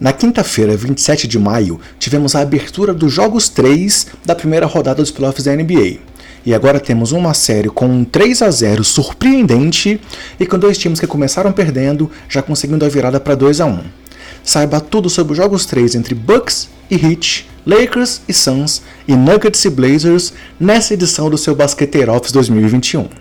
[0.00, 5.10] Na quinta-feira, 27 de maio, tivemos a abertura dos Jogos 3 da primeira rodada dos
[5.10, 5.98] playoffs da NBA.
[6.46, 10.00] E agora temos uma série com um 3 a 0 surpreendente
[10.38, 13.80] e com dois times que começaram perdendo, já conseguindo a virada para 2 a 1.
[14.42, 19.62] Saiba tudo sobre os Jogos 3 entre Bucks e Heat, Lakers e Suns e Nuggets
[19.66, 23.19] e Blazers nessa edição do seu Basqueteiro Office 2021.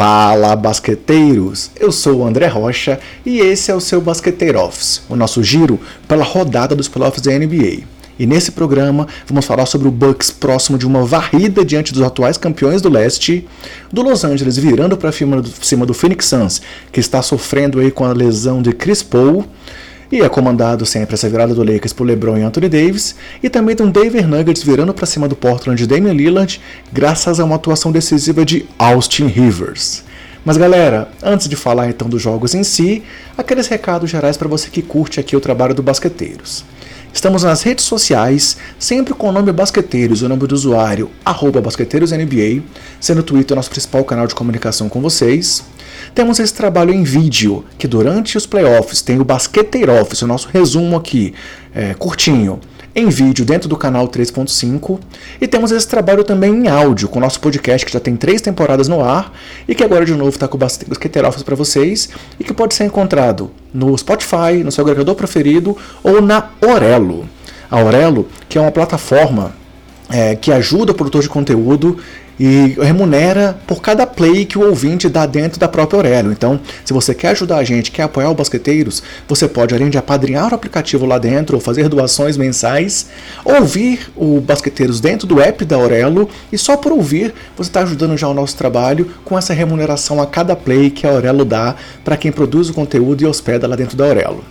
[0.00, 1.70] Fala basqueteiros!
[1.78, 5.78] Eu sou o André Rocha e esse é o seu Basqueteiro Office, o nosso giro
[6.08, 7.82] pela rodada dos playoffs da NBA.
[8.18, 12.38] E nesse programa vamos falar sobre o Bucks próximo de uma varrida diante dos atuais
[12.38, 13.46] campeões do leste,
[13.92, 18.14] do Los Angeles virando para cima do Phoenix Suns, que está sofrendo aí com a
[18.14, 19.44] lesão de Chris Paul,
[20.10, 23.76] e é comandado sempre essa virada do Lakers por LeBron e Anthony Davis, e também
[23.76, 26.60] tem um Denver Nuggets virando para cima do Portland de Damian Lillard,
[26.92, 30.02] graças a uma atuação decisiva de Austin Rivers.
[30.44, 33.02] Mas galera, antes de falar então dos jogos em si,
[33.36, 36.64] aqueles recados gerais para você que curte aqui o trabalho do Basqueteiros.
[37.12, 42.62] Estamos nas redes sociais, sempre com o nome Basqueteiros, o nome do usuário, arroba BasqueteirosNBA,
[43.00, 45.64] sendo o Twitter nosso principal canal de comunicação com vocês.
[46.14, 50.48] Temos esse trabalho em vídeo, que durante os playoffs tem o Basqueteiro Office, o nosso
[50.48, 51.34] resumo aqui,
[51.74, 52.60] é, curtinho,
[52.94, 54.98] em vídeo dentro do canal 3.5
[55.40, 58.40] e temos esse trabalho também em áudio com o nosso podcast que já tem três
[58.40, 59.32] temporadas no ar
[59.68, 62.84] e que agora de novo está com Basqueteiro Office para vocês e que pode ser
[62.84, 67.28] encontrado no Spotify, no seu agregador preferido ou na Orelo.
[67.70, 69.59] A Orelo, que é uma plataforma
[70.10, 71.98] é, que ajuda o produtor de conteúdo
[72.40, 76.32] e remunera por cada play que o ouvinte dá dentro da própria Aurélio.
[76.32, 79.98] Então, se você quer ajudar a gente, quer apoiar o Basqueteiros, você pode, além de
[79.98, 83.08] apadrinhar o aplicativo lá dentro ou fazer doações mensais,
[83.44, 88.16] ouvir o Basqueteiros dentro do app da Aurelo e só por ouvir você está ajudando
[88.16, 92.16] já o nosso trabalho com essa remuneração a cada play que a Aurelo dá para
[92.16, 94.42] quem produz o conteúdo e hospeda lá dentro da Aurelo.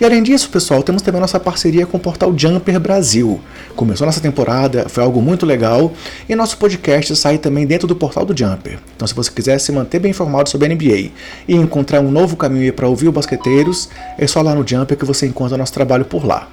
[0.00, 3.38] E além disso, pessoal, temos também nossa parceria com o portal Jumper Brasil.
[3.76, 5.92] Começou nossa temporada, foi algo muito legal,
[6.26, 8.78] e nosso podcast sai também dentro do portal do Jumper.
[8.96, 11.10] Então, se você quiser se manter bem informado sobre a NBA
[11.46, 15.04] e encontrar um novo caminho para ouvir o Basqueteiros, é só lá no Jumper que
[15.04, 16.48] você encontra nosso trabalho por lá.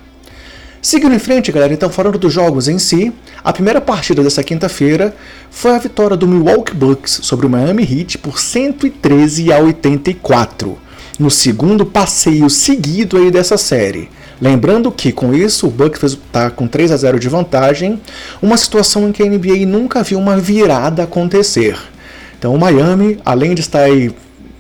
[0.81, 5.15] Seguindo em frente, galera, então falando dos jogos em si, a primeira partida dessa quinta-feira
[5.49, 10.86] foi a vitória do Milwaukee Bucks sobre o Miami Heat por 113 a 84
[11.19, 14.09] no segundo passeio seguido aí dessa série.
[14.39, 17.99] Lembrando que com isso o Bucks está com 3 a 0 de vantagem,
[18.41, 21.77] uma situação em que a NBA nunca viu uma virada acontecer.
[22.37, 24.13] Então o Miami, além de estar aí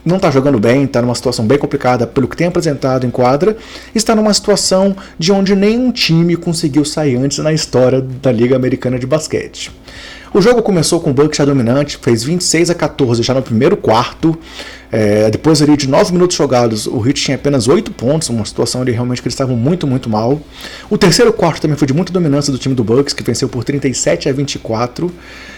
[0.07, 3.57] não está jogando bem, está numa situação bem complicada pelo que tem apresentado em quadra,
[3.93, 8.97] está numa situação de onde nenhum time conseguiu sair antes na história da Liga Americana
[8.97, 9.69] de Basquete.
[10.33, 13.75] O jogo começou com o Bucks já dominante, fez 26 a 14 já no primeiro
[13.75, 14.37] quarto.
[14.91, 18.81] É, depois ali de 9 minutos jogados, o Heat tinha apenas 8 pontos, uma situação
[18.81, 20.39] ali realmente que eles estavam muito, muito mal.
[20.89, 23.63] O terceiro quarto também foi de muita dominância do time do Bucks, que venceu por
[23.63, 25.11] 37 a 24.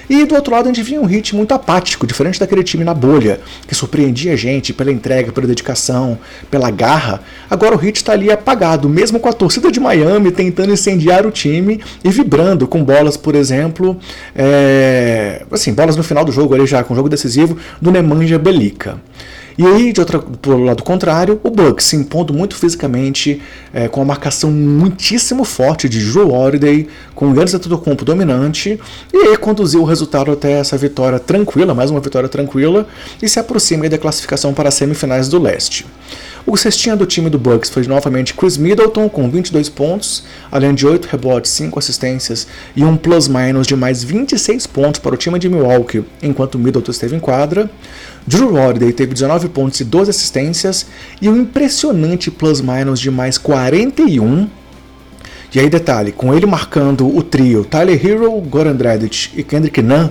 [0.09, 2.95] E do outro lado a gente via um Heat muito apático, diferente daquele time na
[2.95, 6.17] bolha, que surpreendia a gente pela entrega, pela dedicação,
[6.49, 7.21] pela garra.
[7.47, 11.31] Agora o Heat está ali apagado, mesmo com a torcida de Miami tentando incendiar o
[11.31, 13.99] time e vibrando com bolas, por exemplo,
[14.35, 18.99] é, assim, bolas no final do jogo ali já, com jogo decisivo, do Nemanja Belica.
[19.57, 23.41] E aí, de outra, do lado contrário, o Bucks se impondo muito fisicamente,
[23.73, 28.79] é, com uma marcação muitíssimo forte de Drew Holiday, com o Giannis Antetokounmpo dominante,
[29.13, 32.87] e aí conduziu o resultado até essa vitória tranquila, mais uma vitória tranquila,
[33.21, 35.85] e se aproxima da classificação para as semifinais do leste.
[36.45, 40.87] O cestinha do time do Bucks foi novamente Chris Middleton com 22 pontos, além de
[40.87, 45.47] 8 rebotes, 5 assistências e um plus-minus de mais 26 pontos para o time de
[45.47, 47.69] Milwaukee, enquanto Middleton esteve em quadra.
[48.25, 50.85] Drew Holiday teve 19 pontos e 12 assistências
[51.21, 54.47] e um impressionante plus-minus de mais 41.
[55.53, 60.09] E aí detalhe, com ele marcando o trio Tyler Hero, Goran Dragic e Kendrick Nunn,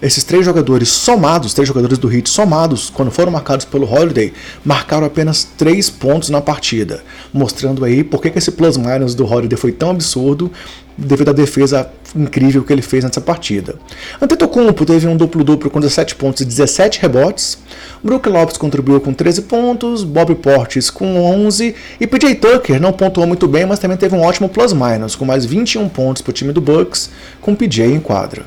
[0.00, 4.32] esses três jogadores somados, três jogadores do Heat somados, quando foram marcados pelo Holiday,
[4.64, 7.02] marcaram apenas três pontos na partida,
[7.32, 10.50] mostrando aí por que esse plus-minus do Holiday foi tão absurdo
[10.98, 13.76] devido à defesa incrível que ele fez nessa partida.
[14.20, 17.58] Antetokounmpo teve um duplo-duplo com 17 pontos e 17 rebotes.
[18.02, 23.26] Brook Lopes contribuiu com 13 pontos, Bob Portis com 11 e PJ Tucker não pontuou
[23.26, 26.52] muito bem, mas também teve um ótimo plus-minus com mais 21 pontos para o time
[26.52, 27.10] do Bucks,
[27.40, 28.44] com PJ em quadra.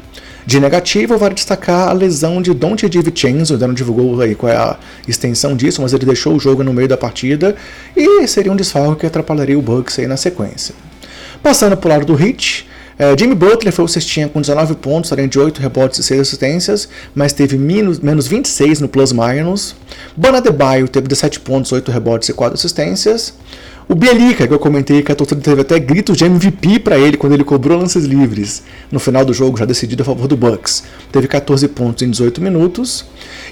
[0.49, 4.55] De negativo, vale destacar a lesão de Dante DiVincenzo, ainda não divulgou aí qual é
[4.55, 7.55] a extensão disso, mas ele deixou o jogo no meio da partida
[7.95, 10.73] e seria um desfalque que atrapalharia o Bucks aí na sequência.
[11.43, 12.67] Passando para o lado do Heat,
[12.97, 16.21] é, Jimmy Butler foi o cestinha com 19 pontos, além de 8 rebotes e 6
[16.21, 19.75] assistências, mas teve menos, menos 26 no plus-minus.
[20.17, 23.35] Bana Debaio teve 17 pontos, 8 rebotes e 4 assistências.
[23.91, 27.17] O Bielica, que eu comentei que a torcida teve até gritos de MVP para ele
[27.17, 30.83] quando ele cobrou lances livres no final do jogo, já decidido a favor do Bucks.
[31.11, 33.03] Teve 14 pontos em 18 minutos.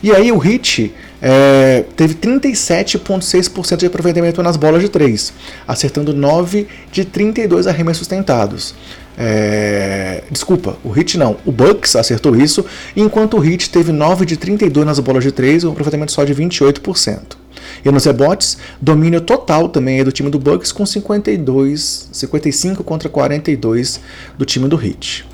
[0.04, 5.34] E aí o Hit é, teve 37,6% de aproveitamento nas bolas de 3,
[5.68, 8.76] acertando 9 de 32 arremessos tentados.
[9.18, 12.64] É, desculpa, o Hit não, o Bucks acertou isso,
[12.96, 16.36] enquanto o Hit teve 9 de 32 nas bolas de 3, um aproveitamento só de
[16.36, 17.47] 28%.
[17.84, 23.10] E nos rebotes, domínio total também é do time do Bucks com 52, 55 contra
[23.10, 24.00] 42
[24.38, 25.26] do time do Heat.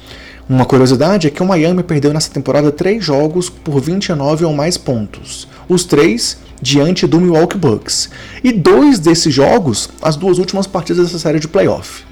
[0.47, 4.77] Uma curiosidade é que o Miami perdeu nessa temporada três jogos por 29 ou mais
[4.77, 5.47] pontos.
[5.69, 8.09] Os três diante do Milwaukee Bucks.
[8.43, 12.03] E dois desses jogos, as duas últimas partidas dessa série de playoff.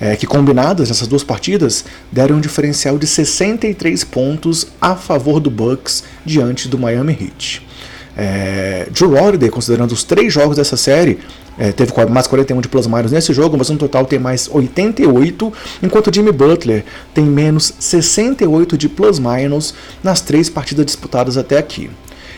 [0.00, 5.50] É, que combinadas, essas duas partidas, deram um diferencial de 63 pontos a favor do
[5.50, 7.66] Bucks diante do Miami Heat.
[8.16, 11.18] É, Drew Holiday, considerando os três jogos dessa série,
[11.58, 15.52] é, teve mais 41 de plus minus nesse jogo, mas no total tem mais 88,
[15.82, 21.90] enquanto Jimmy Butler tem menos 68 de plus minus nas três partidas disputadas até aqui.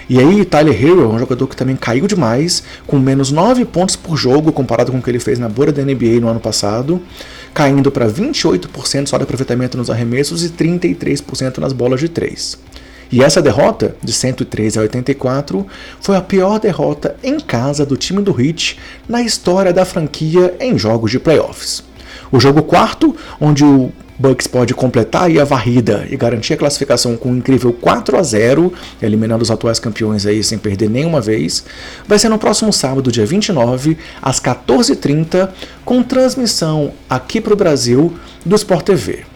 [0.08, 4.16] E aí, Tyler Hero, um jogador que também caiu demais, com menos 9 pontos por
[4.16, 7.02] jogo comparado com o que ele fez na bolha da NBA no ano passado,
[7.52, 12.56] caindo para 28% só de aproveitamento nos arremessos e 33% nas bolas de 3.
[13.10, 15.66] E essa derrota, de 113 a 84,
[16.00, 20.78] foi a pior derrota em casa do time do Heat na história da franquia em
[20.78, 21.84] jogos de playoffs.
[22.32, 27.30] O jogo quarto, onde o Bucks pode completar a varrida e garantir a classificação com
[27.30, 31.64] um incrível 4 a 0, eliminando os atuais campeões aí sem perder nenhuma vez,
[32.06, 35.50] vai ser no próximo sábado, dia 29, às 14h30,
[35.84, 38.14] com transmissão aqui para o Brasil
[38.44, 39.35] do Sport TV.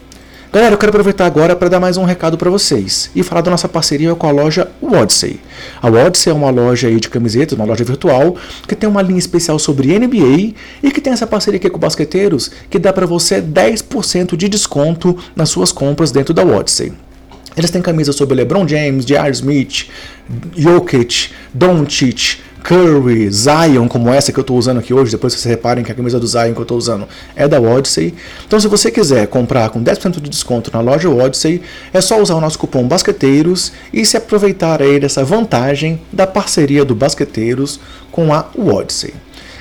[0.53, 3.53] Galera, eu quero aproveitar agora para dar mais um recado para vocês e falar da
[3.53, 5.39] nossa parceria com a loja Odyssey.
[5.81, 8.35] A Odyssey é uma loja de camisetas, uma loja virtual,
[8.67, 12.51] que tem uma linha especial sobre NBA e que tem essa parceria aqui com basqueteiros
[12.69, 16.93] que dá para você 10% de desconto nas suas compras dentro da Odyssey.
[17.57, 19.31] Eles têm camisas sobre LeBron James, J.R.
[19.31, 19.89] Smith,
[20.57, 25.83] Jokic, Doncic, Curry, Zion, como essa que eu estou usando aqui hoje, depois vocês reparem
[25.83, 28.15] que a camisa do Zion que eu estou usando é da Odyssey.
[28.47, 31.63] Então, se você quiser comprar com 10% de desconto na loja Odyssey,
[31.93, 36.85] é só usar o nosso cupom Basqueteiros e se aproveitar aí dessa vantagem da parceria
[36.85, 37.81] do Basqueteiros
[38.11, 39.15] com a Odyssey.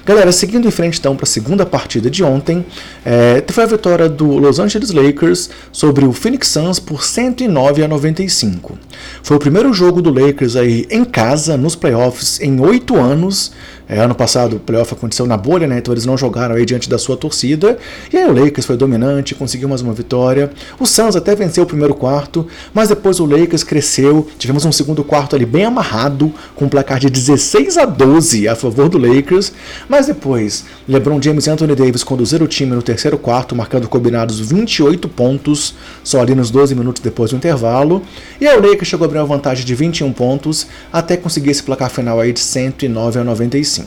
[0.06, 2.66] Galera, seguindo em frente então para a segunda partida de ontem,
[3.06, 7.88] é, foi a vitória do Los Angeles Lakers sobre o Phoenix Suns por 109 a
[7.88, 8.78] 95.
[9.22, 13.51] Foi o primeiro jogo do Lakers aí em casa nos playoffs em oito anos.
[13.92, 15.80] É, ano passado o playoff aconteceu na bolha, né?
[15.80, 17.76] Então eles não jogaram aí diante da sua torcida.
[18.14, 20.52] E aí o Lakers foi dominante, conseguiu mais uma vitória.
[20.80, 24.28] O Suns até venceu o primeiro quarto, mas depois o Lakers cresceu.
[24.38, 28.56] Tivemos um segundo quarto ali bem amarrado, com um placar de 16 a 12 a
[28.56, 29.52] favor do Lakers.
[29.90, 34.40] Mas depois, LeBron James e Anthony Davis conduziram o time no terceiro quarto, marcando combinados
[34.40, 38.04] 28 pontos, só ali nos 12 minutos depois do intervalo.
[38.40, 41.64] E aí o Lakers chegou a abrir uma vantagem de 21 pontos, até conseguir esse
[41.64, 43.79] placar final aí de 109 a 95.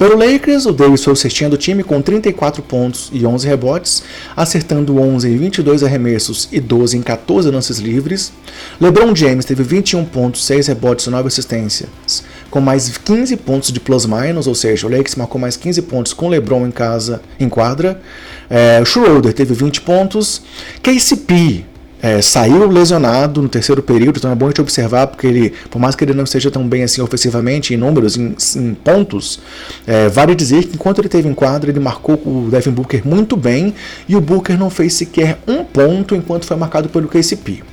[0.00, 4.02] Pelo Lakers, o Davis foi o cestinha do time com 34 pontos e 11 rebotes,
[4.34, 8.32] acertando 11 em 22 arremessos e 12 em 14 lances livres.
[8.80, 13.78] LeBron James teve 21 pontos, 6 rebotes e 9 assistências, com mais 15 pontos de
[13.78, 18.00] plus-minus, ou seja, o Lakers marcou mais 15 pontos com LeBron em casa, em quadra.
[18.48, 20.40] É, Schroeder teve 20 pontos.
[20.82, 21.66] KCP
[22.02, 25.78] é, saiu lesionado no terceiro período, então é bom a gente observar, porque ele, por
[25.78, 29.40] mais que ele não esteja tão bem assim ofensivamente, em números, em, em pontos,
[29.86, 33.36] é, vale dizer que enquanto ele teve em quadra, ele marcou o Devin Booker muito
[33.36, 33.74] bem,
[34.08, 37.69] e o Booker não fez sequer um ponto enquanto foi marcado pelo KCP.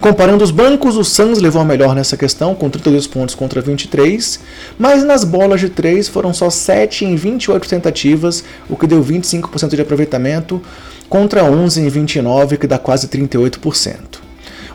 [0.00, 4.38] Comparando os bancos, o Suns levou a melhor nessa questão, com 32 pontos contra 23,
[4.78, 9.74] mas nas bolas de 3 foram só 7 em 28 tentativas, o que deu 25%
[9.74, 10.62] de aproveitamento,
[11.08, 14.27] contra 11 em 29, que dá quase 38%.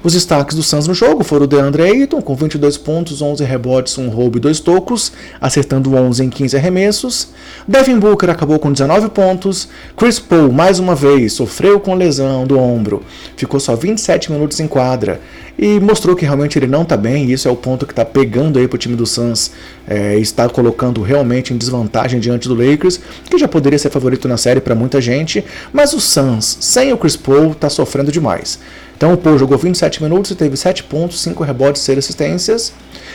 [0.03, 3.97] Os destaques do Suns no jogo foram o DeAndre Ayton, com 22 pontos, 11 rebotes,
[3.97, 7.29] 1 roubo e 2 tocos, acertando 11 em 15 arremessos.
[7.65, 9.69] Devin Booker acabou com 19 pontos.
[9.95, 13.01] Chris Paul, mais uma vez, sofreu com lesão do ombro,
[13.37, 15.21] ficou só 27 minutos em quadra
[15.57, 18.03] e mostrou que realmente ele não está bem, e isso é o ponto que está
[18.03, 19.51] pegando aí para o time do Suns,
[19.87, 24.35] é, está colocando realmente em desvantagem diante do Lakers, que já poderia ser favorito na
[24.35, 28.59] série para muita gente, mas o Suns, sem o Chris Paul, está sofrendo demais.
[29.03, 32.71] Então o Paul jogou 27 minutos e teve 7 pontos, 5 rebotes, 6 assistências.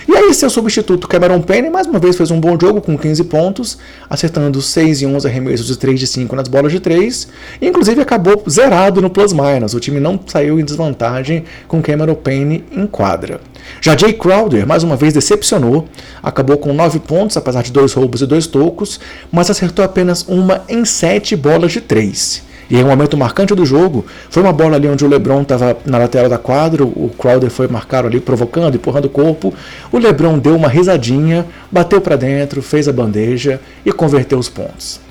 [0.07, 3.25] E aí seu substituto Cameron Payne mais uma vez fez um bom jogo com 15
[3.25, 3.78] pontos,
[4.11, 7.28] acertando 6 e 11 arremessos de 3 de 5 nas bolas de 3,
[7.62, 12.66] e inclusive acabou zerado no plus-minus, o time não saiu em desvantagem com Cameron Payne
[12.71, 13.40] em quadra.
[13.80, 15.88] Já Jay Crowder mais uma vez decepcionou,
[16.23, 19.00] acabou com 9 pontos, apesar de dois roubos e dois tocos,
[19.33, 22.47] mas acertou apenas uma em 7 bolas de 3.
[22.70, 25.76] E em um momento marcante do jogo, foi uma bola ali onde o LeBron estava
[25.87, 29.54] na lateral da quadra, o Crowder foi marcado ali, provocando, empurrando o corpo.
[29.90, 35.08] O LeBron deu uma risadinha, bateu para dentro, fez a bandeja e converteu os pontos.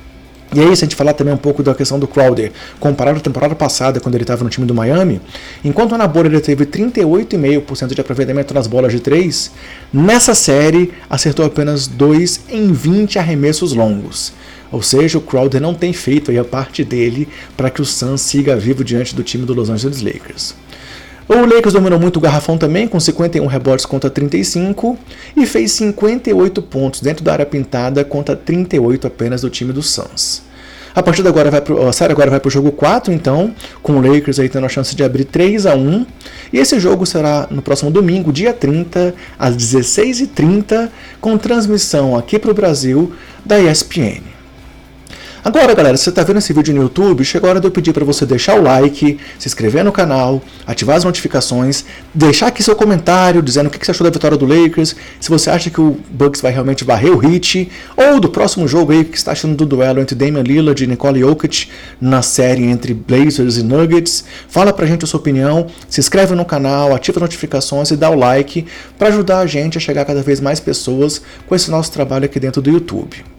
[0.55, 3.21] E aí, se a gente falar também um pouco da questão do Crowder, comparado à
[3.21, 5.19] temporada passada, quando ele estava no time do Miami,
[5.63, 9.51] enquanto na bola ele teve 38,5% de aproveitamento nas bolas de 3,
[9.91, 14.31] nessa série acertou apenas 2 em 20 arremessos longos.
[14.71, 18.55] Ou seja, o Crowder não tem feito a parte dele para que o Suns siga
[18.55, 20.55] vivo diante do time do Los Angeles Lakers.
[21.29, 24.97] O Lakers dominou muito o garrafão também, com 51 rebotes contra 35,
[25.35, 30.41] e fez 58 pontos dentro da área pintada contra 38 apenas do time do Suns.
[30.95, 33.53] A partida agora vai pro, a série agora vai para o jogo 4, então,
[33.83, 36.05] com o Lakers aí tendo a chance de abrir 3 a 1
[36.53, 42.51] E esse jogo será no próximo domingo, dia 30, às 16h30, com transmissão aqui para
[42.51, 43.13] o Brasil
[43.45, 44.36] da ESPN.
[45.47, 47.71] Agora, galera, se você está vendo esse vídeo no YouTube, chegou a hora de eu
[47.71, 52.61] pedir para você deixar o like, se inscrever no canal, ativar as notificações, deixar aqui
[52.61, 55.79] seu comentário dizendo o que você achou da vitória do Lakers, se você acha que
[55.79, 59.55] o Bucks vai realmente varrer o hit, ou do próximo jogo aí, que está achando
[59.55, 61.69] do duelo entre Damian Lillard e Nicole Jokic
[62.01, 64.25] na série entre Blazers e Nuggets.
[64.49, 68.09] Fala pra gente a sua opinião, se inscreve no canal, ativa as notificações e dá
[68.09, 68.65] o like
[68.99, 72.25] para ajudar a gente a chegar a cada vez mais pessoas com esse nosso trabalho
[72.25, 73.36] aqui dentro do YouTube.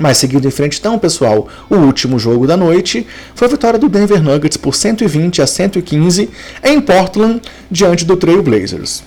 [0.00, 3.88] Mas seguindo em frente, então, pessoal, o último jogo da noite foi a vitória do
[3.88, 6.28] Denver Nuggets por 120 a 115
[6.62, 9.02] em Portland, diante do Trail Blazers.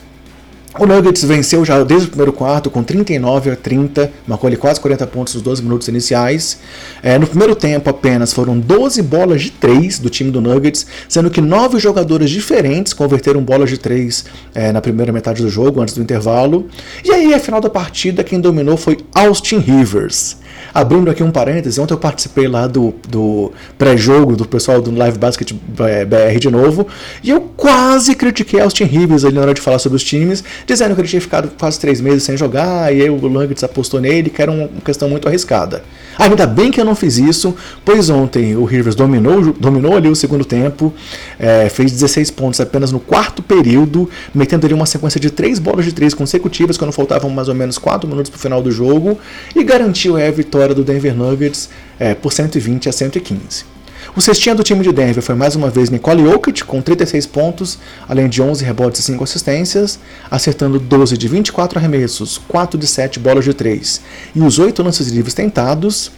[0.77, 4.79] O Nuggets venceu já desde o primeiro quarto com 39 a 30, marcou ali quase
[4.79, 6.59] 40 pontos nos 12 minutos iniciais.
[7.01, 11.31] É, no primeiro tempo apenas foram 12 bolas de 3 do time do Nuggets, sendo
[11.31, 15.95] que nove jogadores diferentes converteram bolas de 3 é, na primeira metade do jogo, antes
[15.95, 16.67] do intervalo.
[17.03, 20.37] E aí, a final da partida, quem dominou foi Austin Rivers.
[20.73, 25.17] Abrindo aqui um parêntese, ontem eu participei lá do, do pré-jogo do pessoal do Live
[25.17, 26.87] Basket BR de novo,
[27.23, 30.95] e eu quase critiquei Austin Rivers ali na hora de falar sobre os times, dizendo
[30.95, 34.29] que ele tinha ficado quase três meses sem jogar, e aí o Nuggets apostou nele,
[34.29, 35.83] que era uma questão muito arriscada.
[36.17, 40.15] Ainda bem que eu não fiz isso, pois ontem o Rivers dominou, dominou ali o
[40.15, 40.93] segundo tempo,
[41.39, 45.85] é, fez 16 pontos apenas no quarto período, metendo ali uma sequência de três bolas
[45.85, 49.17] de três consecutivas, quando faltavam mais ou menos 4 minutos para o final do jogo,
[49.55, 53.78] e garantiu a vitória do Denver Nuggets é, por 120 a 115.
[54.15, 57.77] O cestinha do time de Denver foi mais uma vez Nicole Jokic, com 36 pontos,
[58.07, 63.19] além de 11 rebotes e 5 assistências, acertando 12 de 24 arremessos, 4 de 7
[63.19, 64.01] bolas de 3
[64.35, 66.11] e os 8 lances livres tentados.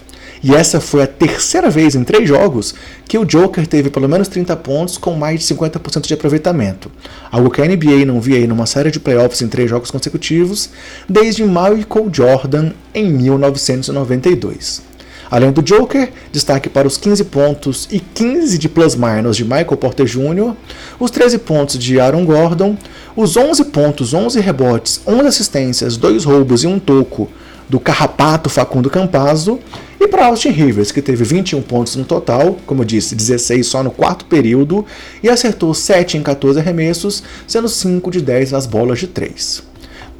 [0.44, 2.74] E essa foi a terceira vez em três jogos
[3.06, 6.90] que o Joker teve pelo menos 30 pontos com mais de 50% de aproveitamento,
[7.30, 10.70] algo que a NBA não via em numa série de playoffs em três jogos consecutivos
[11.08, 14.91] desde Michael Jordan em 1992.
[15.32, 20.04] Além do Joker, destaque para os 15 pontos e 15 de plus-minus de Michael Porter
[20.04, 20.52] Jr.,
[21.00, 22.76] os 13 pontos de Aaron Gordon,
[23.16, 27.30] os 11 pontos, 11 rebotes, 11 assistências, 2 roubos e um toco
[27.66, 29.58] do carrapato Facundo Campazzo,
[29.98, 33.82] e para Austin Rivers, que teve 21 pontos no total, como eu disse, 16 só
[33.82, 34.84] no quarto período,
[35.22, 39.71] e acertou 7 em 14 arremessos, sendo 5 de 10 nas bolas de 3.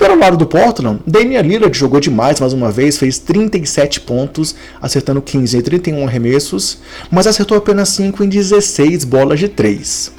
[0.02, 5.22] Pelo lado do Portland, Damian Lillard jogou demais mais uma vez, fez 37 pontos, acertando
[5.22, 10.10] 15 em 31 arremessos, mas acertou apenas 5 em 16 bolas de 3.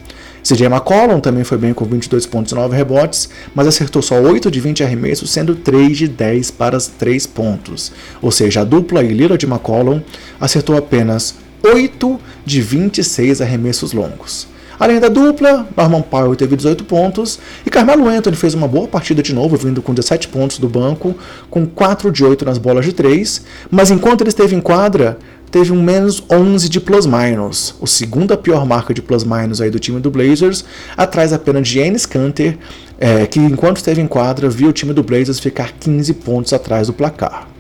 [0.42, 4.50] CJ McCollum também foi bem com 22 pontos e 9 rebotes, mas acertou só 8
[4.50, 7.92] de 20 arremessos, sendo 3 de 10 para os 3 pontos.
[8.22, 10.00] Ou seja, a dupla e Lillard de McCollum
[10.40, 14.53] acertou apenas 8 de 26 arremessos longos.
[14.84, 19.24] Além da dupla, Norman Powell teve 18 pontos e Carmelo Anthony fez uma boa partida
[19.24, 21.16] de novo, vindo com 17 pontos do banco,
[21.50, 25.18] com 4 de 8 nas bolas de 3, mas enquanto ele esteve em quadra,
[25.50, 30.02] teve um menos 11 de plus-minus, o segunda pior marca de plus-minus aí do time
[30.02, 30.66] do Blazers,
[30.98, 32.58] atrás apenas de Enes Kanter,
[33.00, 36.88] é, que enquanto esteve em quadra, viu o time do Blazers ficar 15 pontos atrás
[36.88, 37.53] do placar.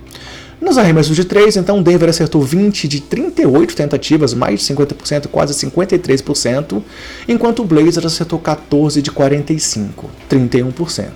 [0.63, 5.53] Nos arremessos de 3, então, Denver acertou 20 de 38 tentativas, mais de 50%, quase
[5.53, 6.82] 53%,
[7.27, 11.10] enquanto o Blazers acertou 14 de 45, 31%.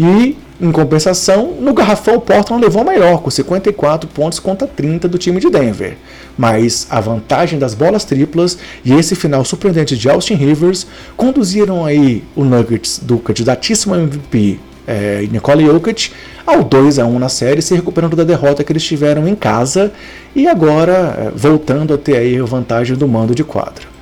[0.00, 5.06] E Em compensação, no garrafão o Portland levou a melhor, com 54 pontos contra 30
[5.08, 5.98] do time de Denver.
[6.38, 10.86] Mas a vantagem das bolas triplas e esse final surpreendente de Austin Rivers
[11.16, 16.10] conduziram aí o Nuggets do candidatíssimo MVP é, Nicole Jokic
[16.46, 19.92] ao 2 a 1 na série, se recuperando da derrota que eles tiveram em casa
[20.34, 23.92] e agora é, voltando a ter aí a vantagem do mando de quadra.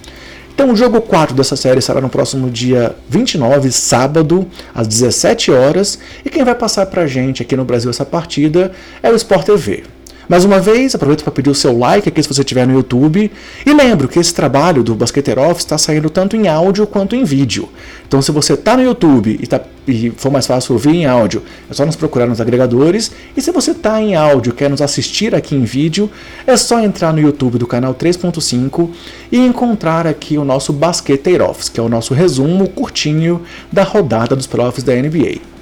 [0.55, 5.99] Então, o jogo 4 dessa série será no próximo dia 29, sábado, às 17 horas,
[6.23, 8.71] e quem vai passar pra gente aqui no Brasil essa partida
[9.03, 9.85] é o Sport TV.
[10.31, 13.33] Mais uma vez, aproveito para pedir o seu like aqui se você estiver no YouTube.
[13.67, 17.25] E lembro que esse trabalho do Basqueter Office está saindo tanto em áudio quanto em
[17.25, 17.69] vídeo.
[18.07, 21.43] Então, se você está no YouTube e, tá, e, for mais fácil ouvir em áudio,
[21.69, 23.11] é só nos procurar nos agregadores.
[23.37, 26.09] E se você está em áudio e quer nos assistir aqui em vídeo,
[26.47, 28.89] é só entrar no YouTube do canal 3.5
[29.33, 34.37] e encontrar aqui o nosso Basqueter Office, que é o nosso resumo curtinho da rodada
[34.37, 35.60] dos playoffs da NBA.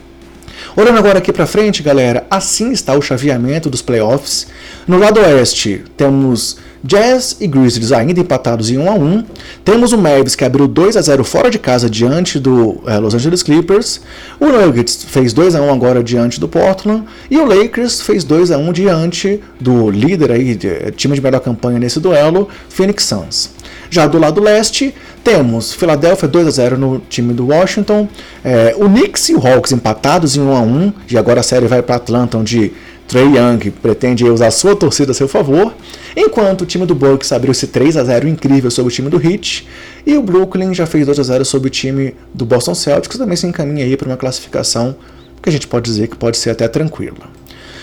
[0.78, 4.47] Olhando agora aqui para frente, galera, assim está o chaveamento dos playoffs.
[4.87, 9.25] No lado oeste, temos Jazz e Grizzlies ainda empatados em 1 a 1.
[9.64, 13.12] Temos o Mavericks que abriu 2 a 0 fora de casa diante do é, Los
[13.12, 14.00] Angeles Clippers.
[14.38, 18.52] O Nuggets fez 2 a 1 agora diante do Portland e o Lakers fez 2
[18.52, 23.02] a 1 diante do líder aí, de, eh, time de melhor campanha nesse duelo, Phoenix
[23.02, 23.50] Suns.
[23.90, 28.07] Já do lado leste, temos Philadelphia 2 a 0 no time do Washington,
[28.45, 31.66] é, o Knicks e o Hawks empatados em 1 a 1 e agora a série
[31.66, 32.73] vai para Atlanta, onde
[33.07, 35.73] Trey Young pretende usar sua torcida a seu favor,
[36.14, 39.16] enquanto o time do Bucks abriu esse 3 a 0 incrível sobre o time do
[39.16, 39.66] Heat,
[40.07, 43.37] e o Brooklyn já fez 2 a 0 sobre o time do Boston Celtics, também
[43.37, 44.95] se encaminha aí para uma classificação
[45.42, 47.38] que a gente pode dizer que pode ser até tranquila.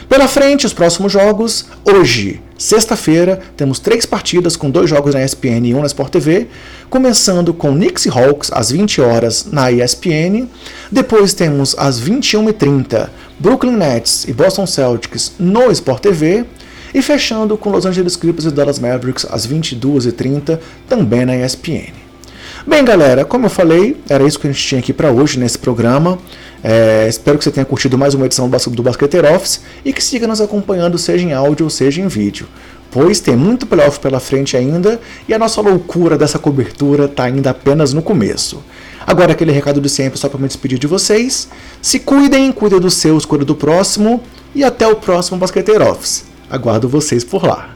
[0.07, 1.65] Pela frente, os próximos jogos.
[1.83, 6.47] Hoje, sexta-feira, temos três partidas com dois jogos na ESPN e um na Sport TV.
[6.89, 10.47] Começando com Knicks e Hawks às 20 horas na ESPN.
[10.91, 13.09] Depois temos às 21h30
[13.39, 16.45] Brooklyn Nets e Boston Celtics no Sport TV.
[16.93, 22.05] E fechando com Los Angeles Clippers e Dallas Mavericks às 22h30 também na ESPN.
[22.65, 25.57] Bem, galera, como eu falei, era isso que a gente tinha aqui para hoje nesse
[25.57, 26.17] programa.
[26.67, 30.25] É, espero que você tenha curtido mais uma edição do Basqueter Office e que siga
[30.25, 32.47] nos acompanhando, seja em áudio ou seja em vídeo.
[32.89, 37.51] Pois tem muito playoff pela frente ainda e a nossa loucura dessa cobertura está ainda
[37.51, 38.63] apenas no começo.
[39.05, 41.47] Agora aquele recado de sempre só para me despedir de vocês.
[41.83, 44.23] Se cuidem, cuidem dos seus, cuidem do próximo
[44.55, 46.25] e até o próximo Basqueter Office.
[46.49, 47.74] Aguardo vocês por lá.